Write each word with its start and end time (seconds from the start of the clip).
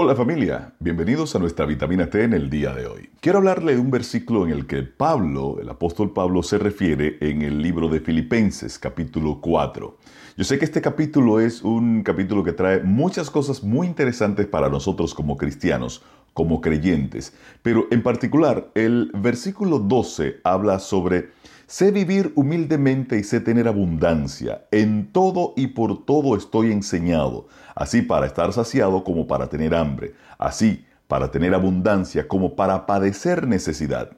Hola 0.00 0.14
familia, 0.14 0.74
bienvenidos 0.78 1.34
a 1.34 1.40
nuestra 1.40 1.66
vitamina 1.66 2.08
T 2.08 2.22
en 2.22 2.32
el 2.32 2.48
día 2.48 2.72
de 2.72 2.86
hoy. 2.86 3.10
Quiero 3.18 3.38
hablarle 3.38 3.74
de 3.74 3.80
un 3.80 3.90
versículo 3.90 4.46
en 4.46 4.52
el 4.52 4.64
que 4.64 4.84
Pablo, 4.84 5.58
el 5.60 5.68
apóstol 5.68 6.12
Pablo, 6.12 6.44
se 6.44 6.56
refiere 6.56 7.18
en 7.20 7.42
el 7.42 7.60
libro 7.60 7.88
de 7.88 7.98
Filipenses, 7.98 8.78
capítulo 8.78 9.40
4. 9.40 9.98
Yo 10.36 10.44
sé 10.44 10.56
que 10.56 10.66
este 10.66 10.80
capítulo 10.80 11.40
es 11.40 11.62
un 11.62 12.04
capítulo 12.04 12.44
que 12.44 12.52
trae 12.52 12.80
muchas 12.84 13.28
cosas 13.28 13.64
muy 13.64 13.88
interesantes 13.88 14.46
para 14.46 14.68
nosotros 14.68 15.14
como 15.14 15.36
cristianos, 15.36 16.04
como 16.38 16.60
creyentes, 16.60 17.32
pero 17.62 17.88
en 17.90 18.00
particular 18.00 18.70
el 18.76 19.10
versículo 19.12 19.80
12 19.80 20.36
habla 20.44 20.78
sobre 20.78 21.30
Sé 21.66 21.90
vivir 21.90 22.32
humildemente 22.36 23.18
y 23.18 23.24
sé 23.24 23.40
tener 23.40 23.66
abundancia. 23.66 24.66
En 24.70 25.12
todo 25.12 25.52
y 25.56 25.66
por 25.66 26.06
todo 26.06 26.36
estoy 26.36 26.70
enseñado, 26.70 27.48
así 27.74 28.02
para 28.02 28.24
estar 28.24 28.52
saciado 28.52 29.02
como 29.02 29.26
para 29.26 29.48
tener 29.48 29.74
hambre, 29.74 30.14
así 30.38 30.86
para 31.08 31.30
tener 31.30 31.54
abundancia 31.54 32.28
como 32.28 32.54
para 32.54 32.86
padecer 32.86 33.48
necesidad. 33.48 34.12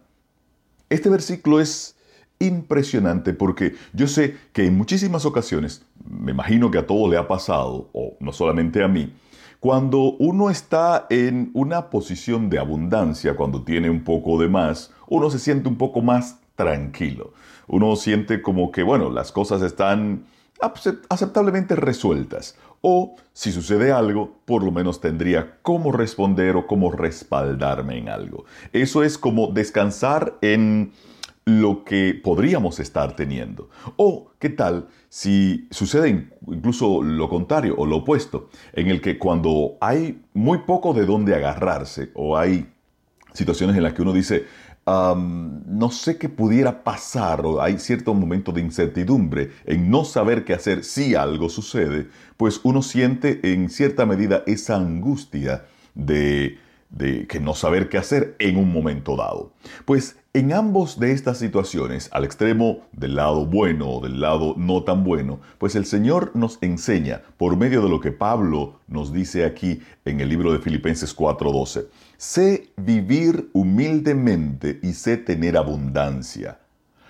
Este 0.90 1.08
versículo 1.08 1.58
es 1.58 1.96
impresionante 2.38 3.32
porque 3.32 3.74
yo 3.94 4.06
sé 4.06 4.36
que 4.52 4.66
en 4.66 4.76
muchísimas 4.76 5.24
ocasiones, 5.24 5.86
me 6.08 6.32
imagino 6.32 6.70
que 6.70 6.78
a 6.78 6.86
todo 6.86 7.10
le 7.10 7.16
ha 7.16 7.26
pasado, 7.26 7.88
o 7.92 8.16
no 8.20 8.32
solamente 8.32 8.84
a 8.84 8.88
mí, 8.88 9.12
cuando 9.60 10.12
uno 10.18 10.48
está 10.48 11.06
en 11.10 11.50
una 11.52 11.90
posición 11.90 12.48
de 12.48 12.58
abundancia, 12.58 13.36
cuando 13.36 13.62
tiene 13.62 13.90
un 13.90 14.04
poco 14.04 14.40
de 14.40 14.48
más, 14.48 14.90
uno 15.06 15.28
se 15.30 15.38
siente 15.38 15.68
un 15.68 15.76
poco 15.76 16.00
más 16.00 16.40
tranquilo. 16.56 17.34
Uno 17.68 17.94
siente 17.96 18.40
como 18.40 18.72
que, 18.72 18.82
bueno, 18.82 19.10
las 19.10 19.32
cosas 19.32 19.60
están 19.60 20.24
aceptablemente 21.08 21.76
resueltas. 21.76 22.56
O 22.80 23.16
si 23.34 23.52
sucede 23.52 23.92
algo, 23.92 24.38
por 24.46 24.62
lo 24.62 24.72
menos 24.72 25.02
tendría 25.02 25.58
cómo 25.60 25.92
responder 25.92 26.56
o 26.56 26.66
cómo 26.66 26.90
respaldarme 26.90 27.98
en 27.98 28.08
algo. 28.08 28.46
Eso 28.72 29.02
es 29.02 29.18
como 29.18 29.48
descansar 29.48 30.38
en 30.40 30.92
lo 31.58 31.84
que 31.84 32.14
podríamos 32.22 32.78
estar 32.78 33.16
teniendo. 33.16 33.70
O 33.96 34.32
qué 34.38 34.50
tal 34.50 34.88
si 35.08 35.66
sucede 35.70 36.28
incluso 36.46 37.02
lo 37.02 37.28
contrario 37.28 37.74
o 37.76 37.86
lo 37.86 37.98
opuesto, 37.98 38.48
en 38.72 38.88
el 38.88 39.00
que 39.00 39.18
cuando 39.18 39.76
hay 39.80 40.22
muy 40.34 40.58
poco 40.58 40.94
de 40.94 41.06
dónde 41.06 41.34
agarrarse 41.34 42.10
o 42.14 42.36
hay 42.36 42.68
situaciones 43.32 43.76
en 43.76 43.82
las 43.82 43.94
que 43.94 44.02
uno 44.02 44.12
dice, 44.12 44.46
no 44.86 45.90
sé 45.90 46.18
qué 46.18 46.28
pudiera 46.28 46.82
pasar 46.82 47.44
o 47.44 47.60
hay 47.62 47.78
cierto 47.78 48.12
momento 48.14 48.50
de 48.50 48.60
incertidumbre 48.60 49.50
en 49.64 49.90
no 49.90 50.04
saber 50.04 50.44
qué 50.44 50.54
hacer 50.54 50.84
si 50.84 51.14
algo 51.14 51.48
sucede, 51.48 52.08
pues 52.36 52.60
uno 52.64 52.82
siente 52.82 53.40
en 53.52 53.70
cierta 53.70 54.06
medida 54.06 54.42
esa 54.46 54.76
angustia 54.76 55.64
de, 55.94 56.58
de 56.90 57.26
que 57.26 57.40
no 57.40 57.54
saber 57.54 57.88
qué 57.88 57.98
hacer 57.98 58.36
en 58.38 58.56
un 58.56 58.72
momento 58.72 59.16
dado. 59.16 59.52
Pues 59.84 60.16
en 60.32 60.52
ambos 60.52 61.00
de 61.00 61.12
estas 61.12 61.38
situaciones, 61.38 62.08
al 62.12 62.24
extremo 62.24 62.82
del 62.92 63.16
lado 63.16 63.46
bueno 63.46 63.90
o 63.90 64.00
del 64.00 64.20
lado 64.20 64.54
no 64.56 64.84
tan 64.84 65.02
bueno, 65.02 65.40
pues 65.58 65.74
el 65.74 65.86
Señor 65.86 66.30
nos 66.34 66.58
enseña 66.60 67.22
por 67.36 67.56
medio 67.56 67.82
de 67.82 67.88
lo 67.88 68.00
que 68.00 68.12
Pablo 68.12 68.80
nos 68.86 69.12
dice 69.12 69.44
aquí 69.44 69.80
en 70.04 70.20
el 70.20 70.28
libro 70.28 70.52
de 70.52 70.60
Filipenses 70.60 71.16
4:12. 71.16 71.88
Sé 72.16 72.68
vivir 72.76 73.50
humildemente 73.52 74.78
y 74.82 74.92
sé 74.92 75.16
tener 75.16 75.56
abundancia. 75.56 76.60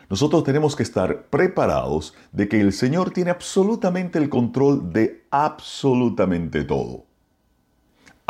Nosotros 0.08 0.42
tenemos 0.42 0.74
que 0.74 0.82
estar 0.82 1.26
preparados 1.26 2.14
de 2.32 2.48
que 2.48 2.60
el 2.60 2.72
Señor 2.72 3.10
tiene 3.10 3.30
absolutamente 3.30 4.19
el 4.19 4.28
control 4.28 4.92
de 4.92 5.24
absolutamente 5.30 6.64
todo. 6.64 7.09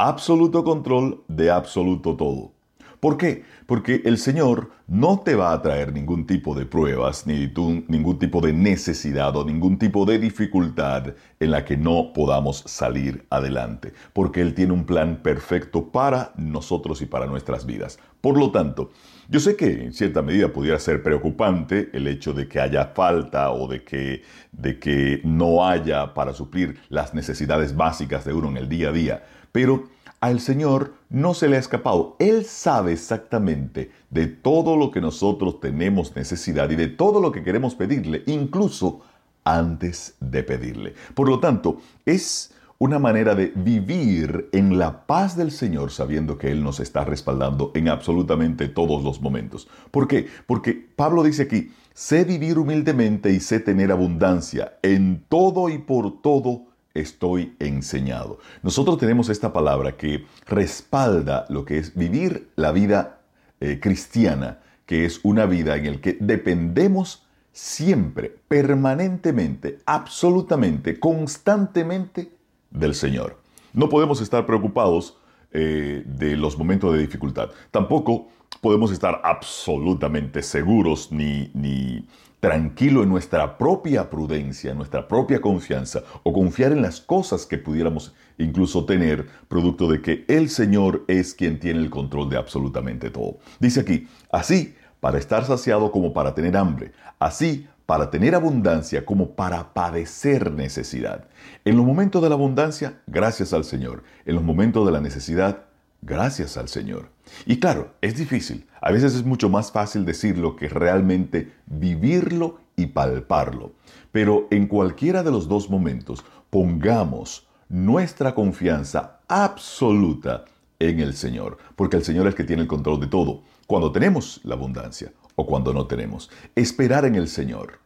Absoluto 0.02 0.64
control 0.64 1.24
de 1.28 1.50
absoluto 1.50 2.16
todo. 2.16 2.59
¿Por 3.00 3.16
qué? 3.16 3.44
Porque 3.64 4.02
el 4.04 4.18
Señor 4.18 4.72
no 4.86 5.20
te 5.20 5.34
va 5.34 5.52
a 5.52 5.62
traer 5.62 5.90
ningún 5.92 6.26
tipo 6.26 6.54
de 6.54 6.66
pruebas, 6.66 7.26
ni 7.26 7.50
ningún 7.88 8.18
tipo 8.18 8.42
de 8.42 8.52
necesidad 8.52 9.34
o 9.36 9.44
ningún 9.44 9.78
tipo 9.78 10.04
de 10.04 10.18
dificultad 10.18 11.14
en 11.40 11.50
la 11.50 11.64
que 11.64 11.78
no 11.78 12.12
podamos 12.12 12.62
salir 12.66 13.24
adelante, 13.30 13.94
porque 14.12 14.42
Él 14.42 14.54
tiene 14.54 14.74
un 14.74 14.84
plan 14.84 15.20
perfecto 15.22 15.90
para 15.90 16.32
nosotros 16.36 17.00
y 17.00 17.06
para 17.06 17.24
nuestras 17.24 17.64
vidas. 17.64 17.98
Por 18.20 18.38
lo 18.38 18.50
tanto, 18.50 18.90
yo 19.30 19.40
sé 19.40 19.56
que 19.56 19.84
en 19.84 19.94
cierta 19.94 20.20
medida 20.20 20.52
pudiera 20.52 20.78
ser 20.78 21.02
preocupante 21.02 21.88
el 21.94 22.06
hecho 22.06 22.34
de 22.34 22.48
que 22.48 22.60
haya 22.60 22.86
falta 22.86 23.50
o 23.50 23.66
de 23.66 23.82
que, 23.82 24.24
de 24.52 24.78
que 24.78 25.22
no 25.24 25.66
haya 25.66 26.12
para 26.12 26.34
suplir 26.34 26.80
las 26.90 27.14
necesidades 27.14 27.74
básicas 27.74 28.26
de 28.26 28.34
uno 28.34 28.50
en 28.50 28.58
el 28.58 28.68
día 28.68 28.90
a 28.90 28.92
día, 28.92 29.24
pero 29.52 29.88
al 30.20 30.40
Señor 30.40 30.94
no 31.08 31.34
se 31.34 31.48
le 31.48 31.56
ha 31.56 31.60
escapado. 31.60 32.16
Él 32.18 32.44
sabe 32.44 32.92
exactamente 32.92 33.90
de 34.10 34.26
todo 34.26 34.76
lo 34.76 34.90
que 34.90 35.00
nosotros 35.00 35.60
tenemos 35.60 36.14
necesidad 36.14 36.70
y 36.70 36.76
de 36.76 36.88
todo 36.88 37.20
lo 37.20 37.32
que 37.32 37.42
queremos 37.42 37.74
pedirle, 37.74 38.22
incluso 38.26 39.00
antes 39.44 40.14
de 40.20 40.42
pedirle. 40.42 40.94
Por 41.14 41.28
lo 41.28 41.40
tanto, 41.40 41.78
es 42.04 42.54
una 42.78 42.98
manera 42.98 43.34
de 43.34 43.52
vivir 43.54 44.48
en 44.52 44.78
la 44.78 45.06
paz 45.06 45.36
del 45.36 45.50
Señor 45.50 45.90
sabiendo 45.90 46.38
que 46.38 46.50
Él 46.50 46.62
nos 46.62 46.80
está 46.80 47.04
respaldando 47.04 47.72
en 47.74 47.88
absolutamente 47.88 48.68
todos 48.68 49.02
los 49.02 49.20
momentos. 49.20 49.68
¿Por 49.90 50.08
qué? 50.08 50.28
Porque 50.46 50.72
Pablo 50.96 51.22
dice 51.22 51.42
aquí, 51.42 51.72
sé 51.92 52.24
vivir 52.24 52.58
humildemente 52.58 53.32
y 53.32 53.40
sé 53.40 53.60
tener 53.60 53.92
abundancia 53.92 54.78
en 54.82 55.24
todo 55.28 55.68
y 55.68 55.78
por 55.78 56.22
todo 56.22 56.69
estoy 56.94 57.54
enseñado. 57.58 58.38
Nosotros 58.62 58.98
tenemos 58.98 59.28
esta 59.28 59.52
palabra 59.52 59.96
que 59.96 60.26
respalda 60.46 61.46
lo 61.48 61.64
que 61.64 61.78
es 61.78 61.94
vivir 61.94 62.48
la 62.56 62.72
vida 62.72 63.20
eh, 63.60 63.78
cristiana, 63.80 64.58
que 64.86 65.04
es 65.04 65.20
una 65.22 65.46
vida 65.46 65.76
en 65.76 65.92
la 65.94 66.00
que 66.00 66.16
dependemos 66.20 67.24
siempre, 67.52 68.34
permanentemente, 68.48 69.78
absolutamente, 69.86 70.98
constantemente 70.98 72.32
del 72.70 72.94
Señor. 72.94 73.38
No 73.72 73.88
podemos 73.88 74.20
estar 74.20 74.46
preocupados 74.46 75.16
eh, 75.52 76.02
de 76.06 76.36
los 76.36 76.56
momentos 76.58 76.92
de 76.92 77.00
dificultad. 77.00 77.50
Tampoco 77.70 78.28
podemos 78.60 78.92
estar 78.92 79.20
absolutamente 79.24 80.42
seguros 80.42 81.10
ni, 81.12 81.50
ni 81.54 82.06
tranquilo 82.40 83.02
en 83.02 83.10
nuestra 83.10 83.58
propia 83.58 84.10
prudencia, 84.10 84.72
en 84.72 84.78
nuestra 84.78 85.06
propia 85.06 85.40
confianza, 85.40 86.02
o 86.22 86.32
confiar 86.32 86.72
en 86.72 86.82
las 86.82 87.00
cosas 87.00 87.46
que 87.46 87.58
pudiéramos 87.58 88.14
incluso 88.38 88.86
tener, 88.86 89.26
producto 89.48 89.88
de 89.90 90.00
que 90.00 90.24
el 90.26 90.48
Señor 90.48 91.04
es 91.06 91.34
quien 91.34 91.60
tiene 91.60 91.80
el 91.80 91.90
control 91.90 92.30
de 92.30 92.38
absolutamente 92.38 93.10
todo. 93.10 93.36
Dice 93.58 93.80
aquí, 93.80 94.08
así 94.32 94.74
para 95.00 95.18
estar 95.18 95.44
saciado 95.44 95.90
como 95.92 96.12
para 96.12 96.34
tener 96.34 96.56
hambre, 96.56 96.92
así 97.18 97.66
para 97.86 98.10
tener 98.10 98.34
abundancia 98.34 99.04
como 99.04 99.30
para 99.30 99.72
padecer 99.74 100.52
necesidad. 100.52 101.24
En 101.64 101.76
los 101.76 101.84
momentos 101.84 102.22
de 102.22 102.28
la 102.28 102.36
abundancia, 102.36 103.00
gracias 103.06 103.52
al 103.52 103.64
Señor. 103.64 104.04
En 104.24 104.36
los 104.36 104.44
momentos 104.44 104.86
de 104.86 104.92
la 104.92 105.00
necesidad, 105.00 105.64
gracias 106.00 106.56
al 106.56 106.68
Señor. 106.68 107.08
Y 107.46 107.58
claro, 107.58 107.94
es 108.00 108.16
difícil. 108.16 108.66
A 108.80 108.92
veces 108.92 109.14
es 109.14 109.24
mucho 109.24 109.48
más 109.48 109.72
fácil 109.72 110.04
decirlo 110.04 110.56
que 110.56 110.68
realmente 110.68 111.52
vivirlo 111.66 112.58
y 112.76 112.86
palparlo. 112.86 113.72
Pero 114.12 114.48
en 114.50 114.66
cualquiera 114.66 115.22
de 115.22 115.30
los 115.30 115.48
dos 115.48 115.70
momentos, 115.70 116.24
pongamos 116.50 117.46
nuestra 117.68 118.34
confianza 118.34 119.20
absoluta 119.28 120.44
en 120.78 120.98
el 120.98 121.14
Señor, 121.14 121.58
porque 121.76 121.96
el 121.96 122.04
Señor 122.04 122.26
es 122.26 122.32
el 122.32 122.36
que 122.36 122.44
tiene 122.44 122.62
el 122.62 122.68
control 122.68 123.00
de 123.00 123.06
todo, 123.06 123.42
cuando 123.66 123.92
tenemos 123.92 124.40
la 124.44 124.54
abundancia 124.54 125.12
o 125.36 125.46
cuando 125.46 125.72
no 125.72 125.86
tenemos. 125.86 126.30
Esperar 126.56 127.04
en 127.04 127.14
el 127.14 127.28
Señor, 127.28 127.78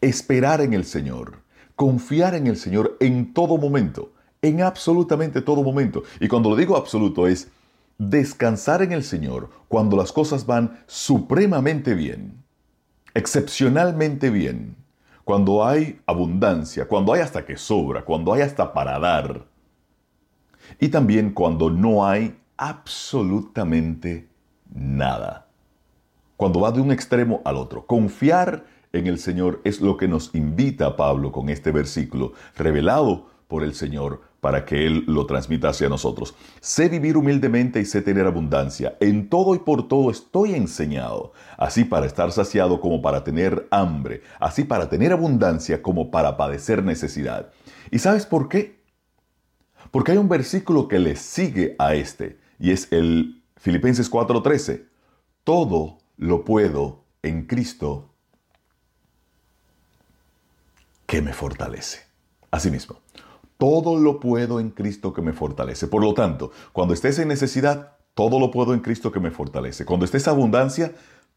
esperar 0.00 0.60
en 0.60 0.72
el 0.72 0.84
Señor, 0.84 1.42
confiar 1.76 2.34
en 2.34 2.46
el 2.46 2.56
Señor 2.56 2.96
en 3.00 3.32
todo 3.32 3.58
momento, 3.58 4.12
en 4.40 4.62
absolutamente 4.62 5.42
todo 5.42 5.62
momento. 5.62 6.02
Y 6.20 6.26
cuando 6.26 6.50
lo 6.50 6.56
digo 6.56 6.76
absoluto 6.76 7.28
es 7.28 7.48
descansar 8.10 8.82
en 8.82 8.92
el 8.92 9.04
Señor 9.04 9.50
cuando 9.68 9.96
las 9.96 10.12
cosas 10.12 10.46
van 10.46 10.80
supremamente 10.86 11.94
bien, 11.94 12.42
excepcionalmente 13.14 14.30
bien, 14.30 14.76
cuando 15.24 15.64
hay 15.64 16.00
abundancia, 16.06 16.88
cuando 16.88 17.12
hay 17.12 17.20
hasta 17.20 17.44
que 17.44 17.56
sobra, 17.56 18.04
cuando 18.04 18.32
hay 18.32 18.42
hasta 18.42 18.72
para 18.72 18.98
dar, 18.98 19.46
y 20.80 20.88
también 20.88 21.32
cuando 21.32 21.70
no 21.70 22.04
hay 22.04 22.38
absolutamente 22.56 24.28
nada. 24.72 25.48
Cuando 26.36 26.60
va 26.60 26.72
de 26.72 26.80
un 26.80 26.90
extremo 26.90 27.40
al 27.44 27.56
otro. 27.56 27.86
Confiar 27.86 28.64
en 28.92 29.06
el 29.06 29.18
Señor 29.18 29.60
es 29.64 29.80
lo 29.80 29.96
que 29.96 30.08
nos 30.08 30.34
invita 30.34 30.96
Pablo 30.96 31.30
con 31.30 31.48
este 31.48 31.70
versículo, 31.72 32.32
revelado 32.56 33.28
por 33.48 33.62
el 33.62 33.74
Señor 33.74 34.22
para 34.42 34.64
que 34.64 34.84
Él 34.88 35.04
lo 35.06 35.24
transmita 35.24 35.68
hacia 35.68 35.88
nosotros. 35.88 36.34
Sé 36.60 36.88
vivir 36.88 37.16
humildemente 37.16 37.78
y 37.78 37.84
sé 37.84 38.02
tener 38.02 38.26
abundancia. 38.26 38.96
En 38.98 39.28
todo 39.28 39.54
y 39.54 39.60
por 39.60 39.86
todo 39.86 40.10
estoy 40.10 40.54
enseñado, 40.54 41.32
así 41.56 41.84
para 41.84 42.06
estar 42.06 42.32
saciado 42.32 42.80
como 42.80 43.00
para 43.00 43.22
tener 43.22 43.68
hambre, 43.70 44.22
así 44.40 44.64
para 44.64 44.88
tener 44.88 45.12
abundancia 45.12 45.80
como 45.80 46.10
para 46.10 46.36
padecer 46.36 46.82
necesidad. 46.82 47.52
¿Y 47.92 48.00
sabes 48.00 48.26
por 48.26 48.48
qué? 48.48 48.82
Porque 49.92 50.10
hay 50.10 50.18
un 50.18 50.28
versículo 50.28 50.88
que 50.88 50.98
le 50.98 51.14
sigue 51.14 51.76
a 51.78 51.94
este, 51.94 52.40
y 52.58 52.72
es 52.72 52.90
el 52.90 53.44
Filipenses 53.58 54.10
4:13. 54.10 54.88
Todo 55.44 55.98
lo 56.16 56.44
puedo 56.44 57.04
en 57.22 57.46
Cristo 57.46 58.10
que 61.06 61.22
me 61.22 61.32
fortalece. 61.32 62.00
Asimismo, 62.50 62.98
todo 63.62 63.96
lo 63.96 64.18
puedo 64.18 64.58
en 64.58 64.70
Cristo 64.70 65.12
que 65.12 65.22
me 65.22 65.32
fortalece. 65.32 65.86
Por 65.86 66.02
lo 66.02 66.14
tanto, 66.14 66.50
cuando 66.72 66.94
estés 66.94 67.20
en 67.20 67.28
necesidad, 67.28 67.92
todo 68.14 68.40
lo 68.40 68.50
puedo 68.50 68.74
en 68.74 68.80
Cristo 68.80 69.12
que 69.12 69.20
me 69.20 69.30
fortalece. 69.30 69.84
Cuando 69.84 70.04
estés 70.04 70.26
en 70.26 70.32
abundancia, 70.32 70.92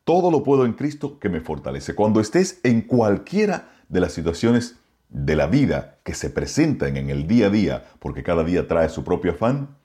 todo 0.05 0.31
lo 0.31 0.41
puedo 0.41 0.65
en 0.65 0.73
Cristo 0.73 1.19
que 1.19 1.29
me 1.29 1.39
fortalece. 1.39 1.93
Cuando 1.93 2.19
estés 2.19 2.61
en 2.63 2.81
cualquiera 2.81 3.69
de 3.89 3.99
las 3.99 4.13
situaciones 4.13 4.79
de 5.09 5.35
la 5.35 5.45
vida 5.45 5.99
que 6.03 6.15
se 6.15 6.31
presentan 6.31 6.97
en 6.97 7.11
el 7.11 7.27
día 7.27 7.45
a 7.45 7.51
día, 7.51 7.85
porque 7.99 8.23
cada 8.23 8.43
día 8.43 8.67
trae 8.67 8.89
su 8.89 9.03
propio 9.03 9.33
afán, 9.33 9.77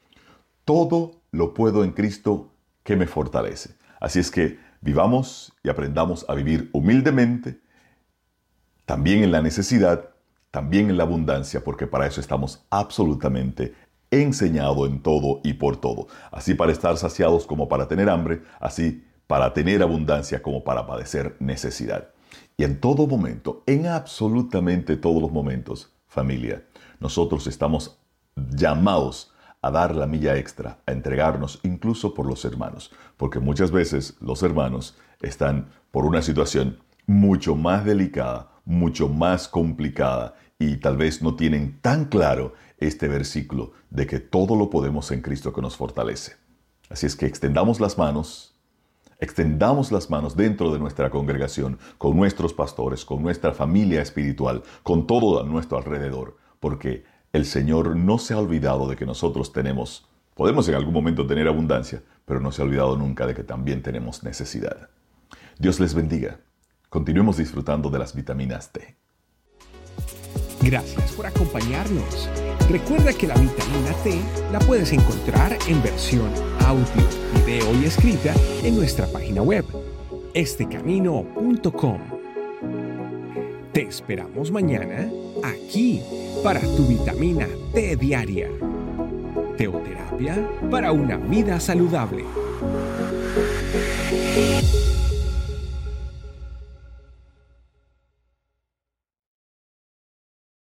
todo 0.64 1.20
lo 1.32 1.52
puedo 1.52 1.84
en 1.84 1.92
Cristo 1.92 2.54
que 2.84 2.96
me 2.96 3.06
fortalece. 3.06 3.74
Así 4.00 4.18
es 4.18 4.30
que 4.30 4.58
vivamos 4.80 5.52
y 5.62 5.68
aprendamos 5.68 6.24
a 6.26 6.34
vivir 6.34 6.70
humildemente, 6.72 7.60
también 8.86 9.24
en 9.24 9.30
la 9.30 9.42
necesidad, 9.42 10.09
también 10.50 10.90
en 10.90 10.96
la 10.96 11.04
abundancia, 11.04 11.62
porque 11.62 11.86
para 11.86 12.06
eso 12.06 12.20
estamos 12.20 12.64
absolutamente 12.70 13.74
enseñados 14.10 14.88
en 14.88 15.00
todo 15.02 15.40
y 15.44 15.54
por 15.54 15.76
todo. 15.76 16.08
Así 16.32 16.54
para 16.54 16.72
estar 16.72 16.96
saciados 16.96 17.46
como 17.46 17.68
para 17.68 17.86
tener 17.86 18.10
hambre, 18.10 18.42
así 18.58 19.04
para 19.26 19.52
tener 19.54 19.82
abundancia 19.82 20.42
como 20.42 20.64
para 20.64 20.86
padecer 20.86 21.36
necesidad. 21.38 22.08
Y 22.56 22.64
en 22.64 22.80
todo 22.80 23.06
momento, 23.06 23.62
en 23.66 23.86
absolutamente 23.86 24.96
todos 24.96 25.22
los 25.22 25.30
momentos, 25.30 25.92
familia, 26.08 26.64
nosotros 26.98 27.46
estamos 27.46 27.98
llamados 28.36 29.32
a 29.62 29.70
dar 29.70 29.94
la 29.94 30.06
milla 30.06 30.36
extra, 30.36 30.78
a 30.86 30.92
entregarnos 30.92 31.60
incluso 31.62 32.14
por 32.14 32.26
los 32.26 32.44
hermanos, 32.44 32.90
porque 33.16 33.38
muchas 33.38 33.70
veces 33.70 34.16
los 34.20 34.42
hermanos 34.42 34.96
están 35.20 35.68
por 35.90 36.06
una 36.06 36.22
situación 36.22 36.78
mucho 37.06 37.56
más 37.56 37.84
delicada, 37.84 38.50
mucho 38.70 39.08
más 39.08 39.48
complicada 39.48 40.34
y 40.58 40.76
tal 40.76 40.96
vez 40.96 41.22
no 41.22 41.34
tienen 41.34 41.80
tan 41.80 42.04
claro 42.04 42.54
este 42.78 43.08
versículo 43.08 43.72
de 43.90 44.06
que 44.06 44.20
todo 44.20 44.54
lo 44.54 44.70
podemos 44.70 45.10
en 45.10 45.22
Cristo 45.22 45.52
que 45.52 45.60
nos 45.60 45.76
fortalece. 45.76 46.36
Así 46.88 47.06
es 47.06 47.16
que 47.16 47.26
extendamos 47.26 47.80
las 47.80 47.98
manos, 47.98 48.54
extendamos 49.18 49.90
las 49.90 50.08
manos 50.08 50.36
dentro 50.36 50.72
de 50.72 50.78
nuestra 50.78 51.10
congregación, 51.10 51.78
con 51.98 52.16
nuestros 52.16 52.54
pastores, 52.54 53.04
con 53.04 53.22
nuestra 53.22 53.52
familia 53.52 54.02
espiritual, 54.02 54.62
con 54.84 55.06
todo 55.06 55.40
a 55.40 55.44
nuestro 55.44 55.76
alrededor, 55.78 56.36
porque 56.60 57.04
el 57.32 57.46
Señor 57.46 57.96
no 57.96 58.18
se 58.18 58.34
ha 58.34 58.38
olvidado 58.38 58.88
de 58.88 58.96
que 58.96 59.06
nosotros 59.06 59.52
tenemos, 59.52 60.08
podemos 60.34 60.68
en 60.68 60.76
algún 60.76 60.94
momento 60.94 61.26
tener 61.26 61.48
abundancia, 61.48 62.02
pero 62.24 62.40
no 62.40 62.52
se 62.52 62.62
ha 62.62 62.64
olvidado 62.64 62.96
nunca 62.96 63.26
de 63.26 63.34
que 63.34 63.42
también 63.42 63.82
tenemos 63.82 64.22
necesidad. 64.22 64.90
Dios 65.58 65.80
les 65.80 65.94
bendiga. 65.94 66.38
Continuemos 66.90 67.36
disfrutando 67.36 67.88
de 67.88 68.00
las 68.00 68.16
vitaminas 68.16 68.72
T. 68.72 68.96
Gracias 70.60 71.12
por 71.12 71.24
acompañarnos. 71.24 72.28
Recuerda 72.68 73.12
que 73.12 73.28
la 73.28 73.34
vitamina 73.34 73.92
T 74.02 74.20
la 74.50 74.58
puedes 74.58 74.92
encontrar 74.92 75.56
en 75.68 75.80
versión 75.84 76.28
audio, 76.66 76.84
video 77.32 77.80
y 77.80 77.84
escrita 77.84 78.34
en 78.64 78.74
nuestra 78.74 79.06
página 79.06 79.40
web, 79.40 79.64
estecamino.com. 80.34 82.00
Te 83.72 83.82
esperamos 83.82 84.50
mañana 84.50 85.08
aquí 85.44 86.02
para 86.42 86.60
tu 86.60 86.88
vitamina 86.88 87.46
T 87.72 87.94
diaria. 87.94 88.48
Teoterapia 89.56 90.44
para 90.68 90.90
una 90.90 91.18
vida 91.18 91.60
saludable. 91.60 92.24